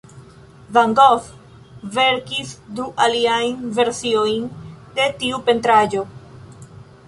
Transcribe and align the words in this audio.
Van 0.77 0.95
Gogh 0.99 1.27
verkis 1.97 2.55
du 2.79 2.87
aliajn 3.07 3.61
versiojn 3.77 4.51
de 4.99 5.07
tiu 5.21 5.45
pentraĵo. 5.51 6.07